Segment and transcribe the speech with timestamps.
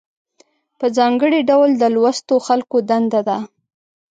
[0.79, 3.37] په ځانګړي ډول د لوستو خلکو دنده ده.